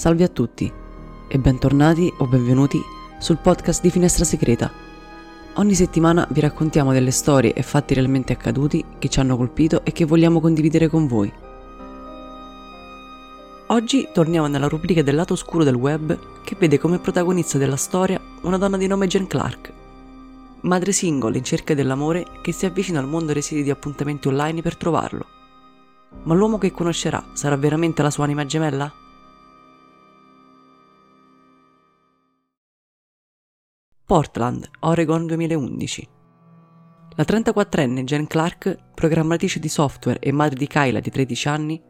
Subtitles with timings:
[0.00, 0.72] Salve a tutti
[1.28, 2.80] e bentornati o benvenuti
[3.18, 4.72] sul podcast di Finestra Segreta.
[5.56, 9.92] Ogni settimana vi raccontiamo delle storie e fatti realmente accaduti che ci hanno colpito e
[9.92, 11.30] che vogliamo condividere con voi.
[13.66, 18.18] Oggi torniamo nella rubrica del lato oscuro del web che vede come protagonista della storia
[18.40, 19.70] una donna di nome Jen Clark,
[20.62, 24.62] madre single in cerca dell'amore che si avvicina al mondo dei siti di appuntamenti online
[24.62, 25.26] per trovarlo.
[26.22, 28.90] Ma l'uomo che conoscerà sarà veramente la sua anima gemella?
[34.10, 36.08] Portland, Oregon 2011.
[37.14, 41.80] La 34enne Jen Clark, programmatrice di software e madre di Kyla di 13 anni,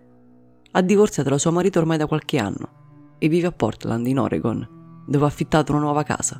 [0.72, 5.04] ha divorziato da suo marito ormai da qualche anno e vive a Portland, in Oregon,
[5.06, 6.38] dove ha affittato una nuova casa.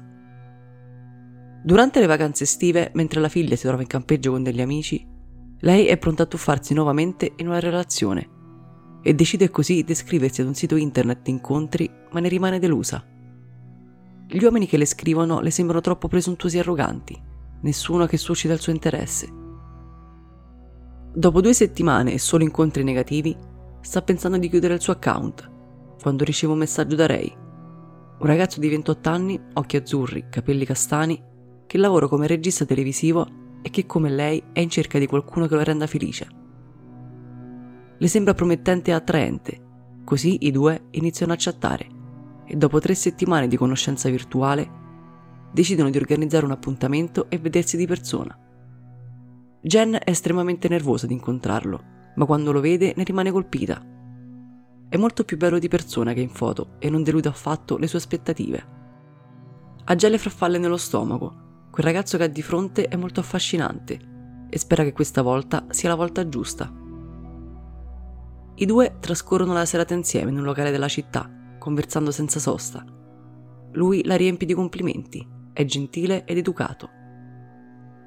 [1.64, 5.02] Durante le vacanze estive, mentre la figlia si trova in campeggio con degli amici,
[5.60, 8.28] lei è pronta a tuffarsi nuovamente in una relazione
[9.02, 13.02] e decide così di iscriversi ad un sito internet di incontri, ma ne rimane delusa.
[14.32, 17.20] Gli uomini che le scrivono le sembrano troppo presuntuosi e arroganti,
[17.62, 19.28] nessuno che suscita il suo interesse.
[21.12, 23.36] Dopo due settimane e solo incontri negativi,
[23.80, 25.50] sta pensando di chiudere il suo account,
[26.00, 27.34] quando riceve un messaggio da Ray,
[28.20, 31.20] un ragazzo di 28 anni, occhi azzurri, capelli castani,
[31.66, 33.26] che lavora come regista televisivo
[33.62, 36.28] e che come lei è in cerca di qualcuno che lo renda felice.
[37.98, 39.60] Le sembra promettente e attraente,
[40.04, 41.98] così i due iniziano a chattare
[42.50, 44.68] e dopo tre settimane di conoscenza virtuale
[45.52, 48.36] decidono di organizzare un appuntamento e vedersi di persona.
[49.62, 51.82] Jen è estremamente nervosa di incontrarlo,
[52.16, 53.80] ma quando lo vede ne rimane colpita.
[54.88, 57.98] È molto più bello di persona che in foto e non delude affatto le sue
[57.98, 58.78] aspettative.
[59.84, 64.48] Ha già le farfalle nello stomaco, quel ragazzo che ha di fronte è molto affascinante
[64.50, 66.72] e spera che questa volta sia la volta giusta.
[68.56, 72.84] I due trascorrono la serata insieme in un locale della città conversando senza sosta.
[73.72, 76.88] Lui la riempie di complimenti, è gentile ed educato.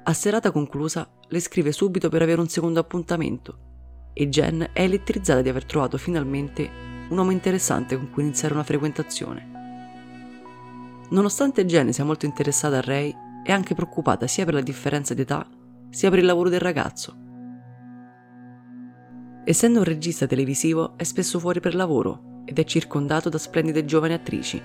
[0.02, 5.40] A serata conclusa, le scrive subito per avere un secondo appuntamento e Jen è elettrizzata
[5.40, 6.68] di aver trovato finalmente
[7.08, 9.52] un uomo interessante con cui iniziare una frequentazione.
[11.10, 13.14] Nonostante Jen sia molto interessata a Ray,
[13.44, 15.46] è anche preoccupata sia per la differenza d'età
[15.90, 17.16] sia per il lavoro del ragazzo.
[19.44, 24.12] Essendo un regista televisivo, è spesso fuori per lavoro ed è circondato da splendide giovani
[24.12, 24.62] attrici.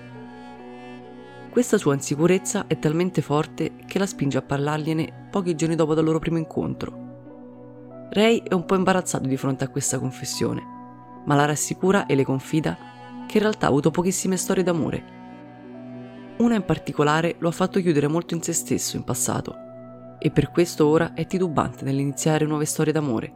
[1.50, 6.04] Questa sua insicurezza è talmente forte che la spinge a parlargliene pochi giorni dopo dal
[6.04, 8.08] loro primo incontro.
[8.10, 10.62] Ray è un po' imbarazzato di fronte a questa confessione,
[11.24, 12.76] ma la rassicura e le confida
[13.26, 15.18] che in realtà ha avuto pochissime storie d'amore.
[16.38, 19.68] Una in particolare lo ha fatto chiudere molto in se stesso in passato
[20.20, 23.32] e per questo ora è titubante nell'iniziare nuove storie d'amore.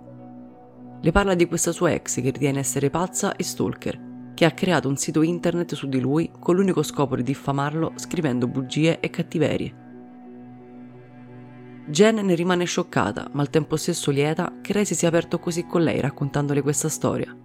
[1.00, 4.03] Le parla di questa sua ex che ritiene essere pazza e stalker
[4.34, 8.48] che ha creato un sito internet su di lui con l'unico scopo di diffamarlo scrivendo
[8.48, 9.82] bugie e cattiverie.
[11.86, 15.66] Jen ne rimane scioccata, ma al tempo stesso lieta che Ray si sia aperto così
[15.66, 17.36] con lei raccontandole questa storia.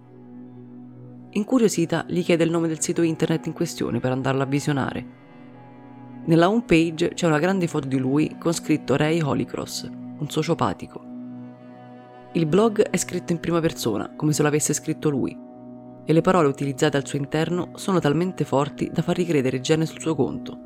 [1.32, 5.18] Incuriosita, gli chiede il nome del sito internet in questione per andarlo a visionare.
[6.24, 11.04] Nella home page c'è una grande foto di lui con scritto Ray Holycross, un sociopatico.
[12.32, 15.36] Il blog è scritto in prima persona, come se l'avesse scritto lui,
[16.10, 20.00] e le parole utilizzate al suo interno sono talmente forti da far ricredere Jen sul
[20.00, 20.58] suo conto.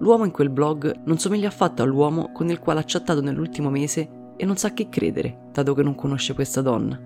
[0.00, 4.32] L'uomo in quel blog non somiglia affatto all'uomo con il quale ha chattato nell'ultimo mese
[4.36, 7.00] e non sa che credere, dato che non conosce questa donna.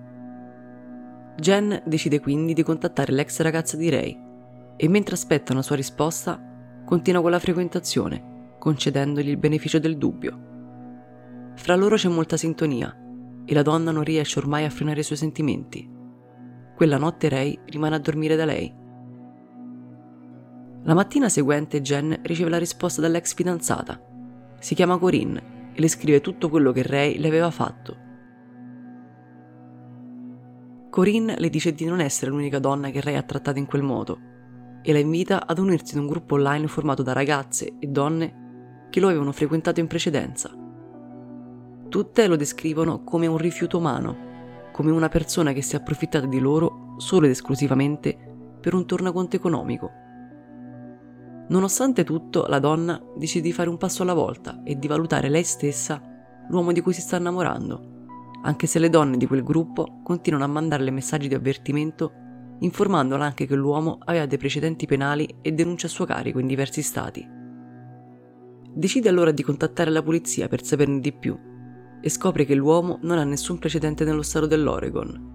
[1.36, 4.18] Jen decide quindi di contattare l'ex ragazza di Ray
[4.74, 6.40] e mentre aspetta una sua risposta
[6.82, 10.40] continua con la frequentazione, concedendogli il beneficio del dubbio.
[11.56, 12.90] Fra loro c'è molta sintonia
[13.44, 15.91] e la donna non riesce ormai a frenare i suoi sentimenti.
[16.74, 18.72] Quella notte Ray rimane a dormire da lei.
[20.84, 24.00] La mattina seguente Jen riceve la risposta dall'ex fidanzata.
[24.58, 27.96] Si chiama Corinne e le scrive tutto quello che Ray le aveva fatto.
[30.90, 34.18] Corinne le dice di non essere l'unica donna che Ray ha trattato in quel modo
[34.82, 38.98] e la invita ad unirsi in un gruppo online formato da ragazze e donne che
[38.98, 40.50] lo avevano frequentato in precedenza.
[41.88, 44.30] Tutte lo descrivono come un rifiuto umano
[44.82, 48.18] come una persona che si è approfittata di loro solo ed esclusivamente
[48.60, 49.88] per un tornaconto economico.
[51.50, 55.44] Nonostante tutto, la donna decide di fare un passo alla volta e di valutare lei
[55.44, 56.02] stessa
[56.48, 58.06] l'uomo di cui si sta innamorando,
[58.42, 62.12] anche se le donne di quel gruppo continuano a mandarle messaggi di avvertimento
[62.58, 66.82] informandola anche che l'uomo aveva dei precedenti penali e denuncia a suo carico in diversi
[66.82, 67.24] stati.
[68.74, 71.50] Decide allora di contattare la polizia per saperne di più
[72.02, 75.30] e scopre che l'uomo non ha nessun precedente nello stato dell'Oregon.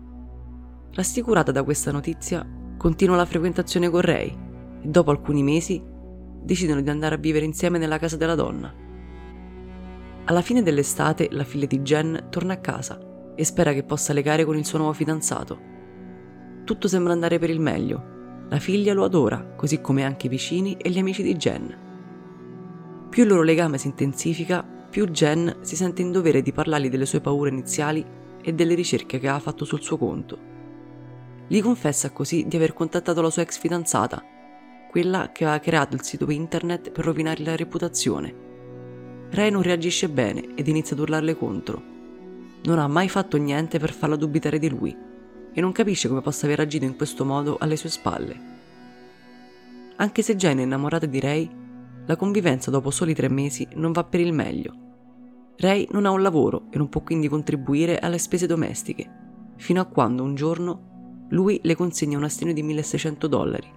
[0.94, 2.46] Rassicurata da questa notizia,
[2.78, 4.38] continua la frequentazione con Ray
[4.82, 5.82] e dopo alcuni mesi
[6.42, 8.74] decidono di andare a vivere insieme nella casa della donna.
[10.26, 13.00] Alla fine dell'estate la figlia di Jen torna a casa
[13.34, 15.60] e spera che possa legare con il suo nuovo fidanzato.
[16.66, 18.16] Tutto sembra andare per il meglio.
[18.50, 21.78] La figlia lo adora, così come anche i vicini e gli amici di Jen.
[23.10, 27.06] Più il loro legame si intensifica, più Jen si sente in dovere di parlargli delle
[27.06, 28.06] sue paure iniziali
[28.42, 30.38] e delle ricerche che ha fatto sul suo conto.
[31.48, 34.24] Gli confessa così di aver contattato la sua ex fidanzata,
[34.90, 38.34] quella che aveva creato il sito internet per rovinargli la reputazione.
[39.30, 41.82] Ray non reagisce bene ed inizia ad urlarle contro.
[42.64, 44.96] Non ha mai fatto niente per farla dubitare di lui
[45.54, 48.56] e non capisce come possa aver agito in questo modo alle sue spalle.
[49.98, 51.50] Anche se Jen è innamorata di Ray,
[52.08, 54.74] la convivenza dopo soli tre mesi non va per il meglio.
[55.58, 59.10] Ray non ha un lavoro e non può quindi contribuire alle spese domestiche,
[59.58, 63.68] fino a quando un giorno lui le consegna un assegno di 1600 dollari,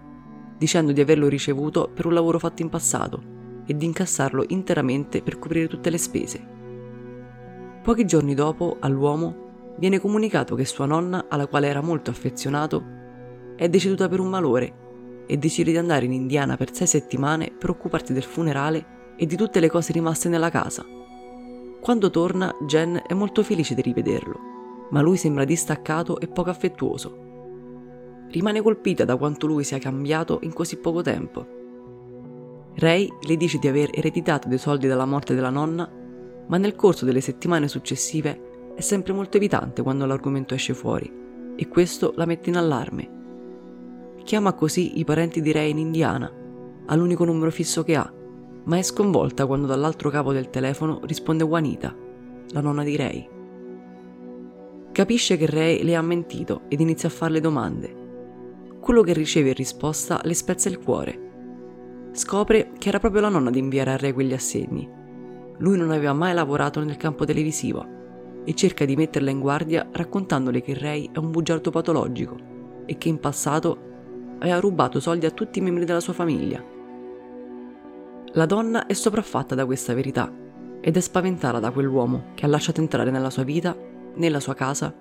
[0.56, 3.21] dicendo di averlo ricevuto per un lavoro fatto in passato
[3.67, 6.47] e di incassarlo interamente per coprire tutte le spese.
[7.82, 12.85] Pochi giorni dopo, all'uomo, viene comunicato che sua nonna, alla quale era molto affezionato,
[13.56, 14.88] è deceduta per un malore
[15.26, 19.37] e decide di andare in Indiana per sei settimane per occuparsi del funerale e di
[19.37, 20.84] tutte le cose rimaste nella casa.
[21.81, 24.38] Quando torna, Jen è molto felice di rivederlo,
[24.90, 27.28] ma lui sembra distaccato e poco affettuoso
[28.31, 31.58] rimane colpita da quanto lui sia cambiato in così poco tempo.
[32.75, 35.90] Ray le dice di aver ereditato dei soldi dalla morte della nonna,
[36.46, 41.12] ma nel corso delle settimane successive è sempre molto evitante quando l'argomento esce fuori
[41.56, 43.19] e questo la mette in allarme.
[44.25, 46.31] Chiama così i parenti di Ray in Indiana,
[46.87, 48.12] ha l'unico numero fisso che ha,
[48.64, 51.94] ma è sconvolta quando dall'altro capo del telefono risponde Juanita,
[52.50, 53.28] la nonna di Ray.
[54.93, 58.00] Capisce che Ray le ha mentito ed inizia a farle domande
[58.81, 61.28] quello che riceve in risposta le spezza il cuore.
[62.12, 64.88] Scopre che era proprio la nonna ad inviare a Ray quegli assegni.
[65.58, 67.87] Lui non aveva mai lavorato nel campo televisivo
[68.44, 72.37] e cerca di metterla in guardia raccontandole che Ray è un bugiardo patologico
[72.87, 73.90] e che in passato
[74.41, 76.63] aveva rubato soldi a tutti i membri della sua famiglia.
[78.33, 80.31] La donna è sopraffatta da questa verità
[80.81, 83.77] ed è spaventata da quell'uomo che ha lasciato entrare nella sua vita,
[84.15, 84.95] nella sua casa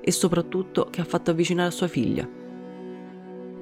[0.00, 2.44] e soprattutto che ha fatto avvicinare a sua figlia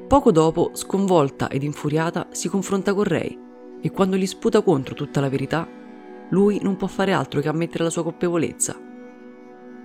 [0.06, 3.38] Poco dopo, sconvolta ed infuriata, si confronta con Ray
[3.81, 5.67] e quando gli sputa contro tutta la verità,
[6.29, 8.79] lui non può fare altro che ammettere la sua colpevolezza.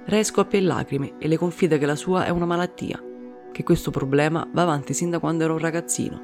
[0.05, 3.01] Ray scoppia in lacrime e le confida che la sua è una malattia,
[3.51, 6.21] che questo problema va avanti sin da quando era un ragazzino.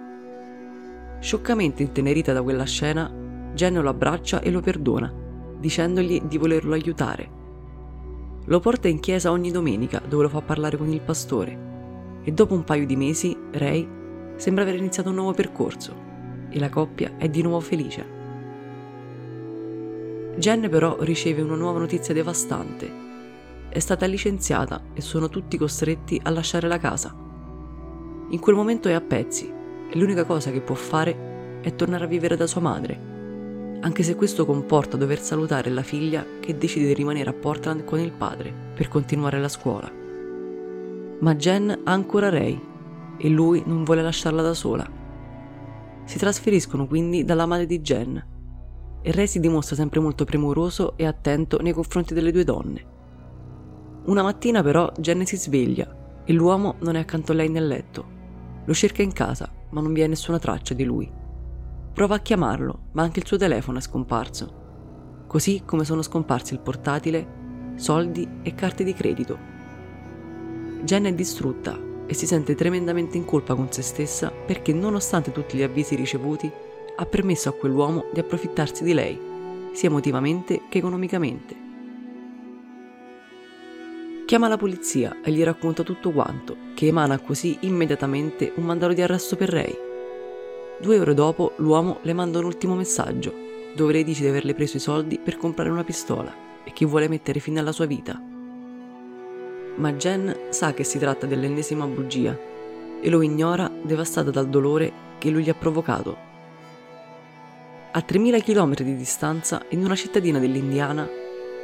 [1.20, 3.12] Scioccamente intenerita da quella scena,
[3.54, 5.12] Jenny lo abbraccia e lo perdona,
[5.60, 7.30] dicendogli di volerlo aiutare.
[8.46, 11.64] Lo porta in chiesa ogni domenica dove lo fa parlare con il pastore
[12.24, 13.88] e dopo un paio di mesi Ray
[14.36, 15.94] sembra aver iniziato un nuovo percorso
[16.50, 18.14] e la coppia è di nuovo felice.
[20.38, 23.05] Jen però riceve una nuova notizia devastante.
[23.76, 27.14] È stata licenziata e sono tutti costretti a lasciare la casa.
[28.30, 29.52] In quel momento è a pezzi
[29.90, 34.16] e l'unica cosa che può fare è tornare a vivere da sua madre, anche se
[34.16, 38.54] questo comporta dover salutare la figlia che decide di rimanere a Portland con il padre
[38.74, 40.04] per continuare la scuola
[41.20, 42.60] ma Jen ha ancora Ray
[43.18, 44.88] e lui non vuole lasciarla da sola.
[46.04, 48.24] Si trasferiscono quindi dalla madre di Jen
[49.02, 52.94] e Ray si dimostra sempre molto premuroso e attento nei confronti delle due donne.
[54.06, 58.14] Una mattina però Jen si sveglia e l'uomo non è accanto a lei nel letto.
[58.66, 61.12] Lo cerca in casa, ma non vi è nessuna traccia di lui.
[61.94, 65.24] Prova a chiamarlo, ma anche il suo telefono è scomparso.
[65.28, 69.54] Così come sono scomparsi il portatile, soldi e carte di credito
[70.86, 75.58] Jen è distrutta e si sente tremendamente in colpa con se stessa perché nonostante tutti
[75.58, 76.52] gli avvisi ricevuti
[76.98, 79.20] ha permesso a quell'uomo di approfittarsi di lei,
[79.74, 81.65] sia emotivamente che economicamente.
[84.26, 89.02] Chiama la polizia e gli racconta tutto quanto, che emana così immediatamente un mandato di
[89.02, 89.78] arresto per Ray.
[90.82, 93.34] Due ore dopo l'uomo le manda un ultimo messaggio,
[93.76, 97.08] dove lei dice di averle preso i soldi per comprare una pistola e che vuole
[97.08, 98.34] mettere fine alla sua vita
[99.76, 102.38] ma Jen sa che si tratta dell'ennesima bugia
[103.02, 106.34] e lo ignora devastata dal dolore che lui gli ha provocato.
[107.92, 111.08] A 3000 km di distanza, in una cittadina dell'Indiana,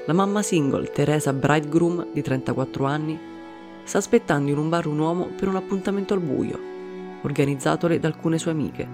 [0.06, 3.20] la mamma single Teresa Bridegroom, di 34 anni,
[3.84, 6.60] sta aspettando in un bar un uomo per un appuntamento al buio,
[7.22, 8.88] organizzatole da alcune sue amiche.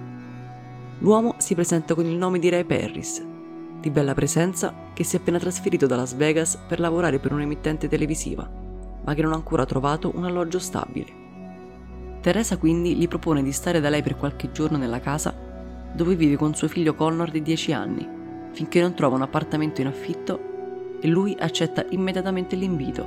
[0.98, 3.24] L'uomo si presenta con il nome di Ray Perris,
[3.80, 7.88] di bella presenza che si è appena trasferito da Las Vegas per lavorare per un'emittente
[7.88, 8.66] televisiva
[9.08, 11.26] ma che non ha ancora trovato un alloggio stabile.
[12.20, 15.34] Teresa quindi gli propone di stare da lei per qualche giorno nella casa
[15.94, 18.06] dove vive con suo figlio Connor di 10 anni,
[18.52, 20.47] finché non trova un appartamento in affitto
[21.00, 23.06] e lui accetta immediatamente l'invito.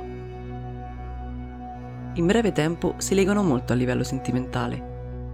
[2.14, 4.90] In breve tempo si legano molto a livello sentimentale,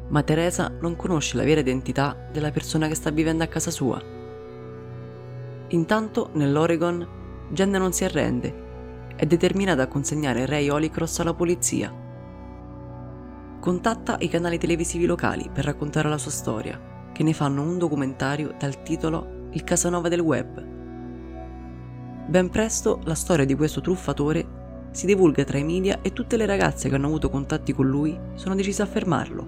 [0.09, 4.01] ma Teresa non conosce la vera identità della persona che sta vivendo a casa sua.
[5.69, 7.07] Intanto, nell'Oregon,
[7.51, 8.67] Jen non si arrende
[9.19, 11.93] è determinata a consegnare Ray Holycross alla polizia.
[13.59, 16.81] Contatta i canali televisivi locali per raccontare la sua storia,
[17.13, 20.78] che ne fanno un documentario dal titolo Il Casanova del Web.
[22.29, 24.47] Ben presto la storia di questo truffatore
[24.91, 28.19] si divulga tra i media e tutte le ragazze che hanno avuto contatti con lui
[28.35, 29.47] sono decise a fermarlo.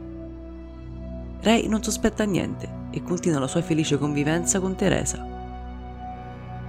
[1.43, 5.23] Ray non sospetta niente e continua la sua felice convivenza con Teresa.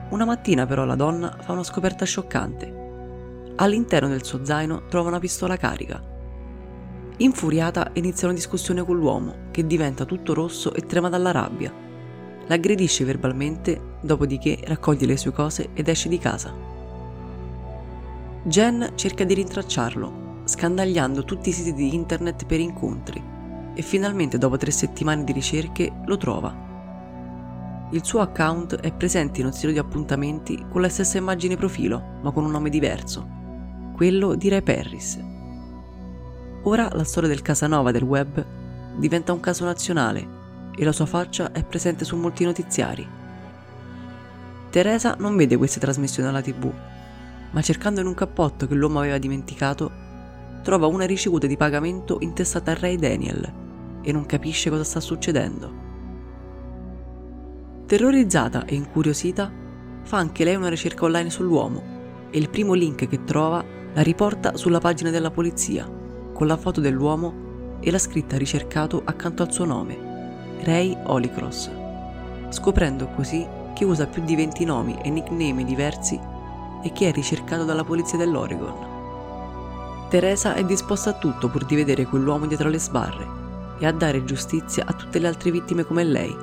[0.09, 3.53] Una mattina però la donna fa una scoperta scioccante.
[3.55, 6.03] All'interno del suo zaino trova una pistola carica.
[7.17, 11.71] Infuriata inizia una discussione con l'uomo, che diventa tutto rosso e trema dalla rabbia.
[12.51, 16.53] L'aggredisce verbalmente, dopodiché raccoglie le sue cose ed esce di casa.
[18.43, 23.23] Jen cerca di rintracciarlo, scandagliando tutti i siti di internet per incontri,
[23.73, 27.87] e finalmente dopo tre settimane di ricerche lo trova.
[27.91, 32.19] Il suo account è presente in un sito di appuntamenti con la stessa immagine profilo,
[32.21, 33.39] ma con un nome diverso
[33.95, 35.19] quello di Ray Perris.
[36.63, 38.43] Ora la storia del Casanova del web
[38.97, 40.40] diventa un caso nazionale
[40.81, 43.07] e la sua faccia è presente su molti notiziari.
[44.71, 46.73] Teresa non vede queste trasmissioni alla tv,
[47.51, 49.91] ma cercando in un cappotto che l'uomo aveva dimenticato,
[50.63, 53.53] trova una ricevuta di pagamento intestata a Ray Daniel
[54.01, 55.71] e non capisce cosa sta succedendo.
[57.85, 59.51] Terrorizzata e incuriosita,
[60.01, 61.83] fa anche lei una ricerca online sull'uomo
[62.31, 65.87] e il primo link che trova la riporta sulla pagina della polizia,
[66.33, 70.09] con la foto dell'uomo e la scritta ricercato accanto al suo nome,
[70.63, 71.71] Ray Holycross,
[72.49, 76.19] scoprendo così che usa più di 20 nomi e nickname diversi
[76.83, 78.89] e che è ricercato dalla polizia dell'Oregon.
[80.09, 83.27] Teresa è disposta a tutto pur di vedere quell'uomo dietro le sbarre
[83.79, 86.35] e a dare giustizia a tutte le altre vittime come lei.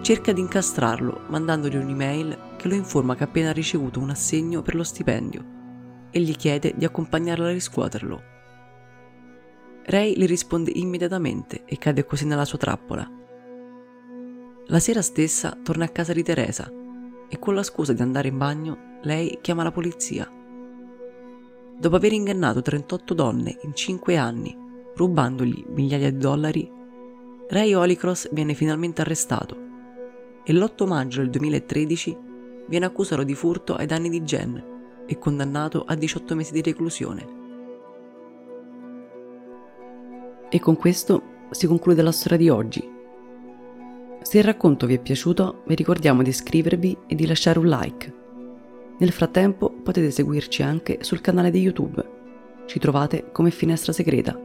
[0.00, 4.74] Cerca di incastrarlo mandandogli un'email che lo informa che ha appena ricevuto un assegno per
[4.74, 5.44] lo stipendio
[6.10, 8.37] e gli chiede di accompagnarla a riscuoterlo.
[9.90, 13.10] Ray le risponde immediatamente e cade così nella sua trappola.
[14.66, 16.70] La sera stessa torna a casa di Teresa
[17.26, 20.30] e con la scusa di andare in bagno lei chiama la polizia.
[21.78, 24.54] Dopo aver ingannato 38 donne in 5 anni,
[24.94, 26.70] rubandogli migliaia di dollari,
[27.48, 29.56] Ray Holycross viene finalmente arrestato
[30.44, 32.16] e l'8 maggio del 2013
[32.66, 34.64] viene accusato di furto ai danni di Jen
[35.06, 37.37] e condannato a 18 mesi di reclusione.
[40.50, 42.96] E con questo si conclude la storia di oggi.
[44.22, 48.14] Se il racconto vi è piaciuto, vi ricordiamo di iscrivervi e di lasciare un like.
[48.98, 52.04] Nel frattempo potete seguirci anche sul canale di YouTube.
[52.66, 54.38] Ci trovate come Finestra Segreta.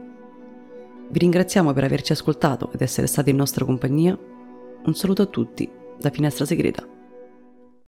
[1.08, 4.18] Vi ringraziamo per averci ascoltato ed essere stati in nostra compagnia.
[4.84, 6.86] Un saluto a tutti da Finestra Segreta.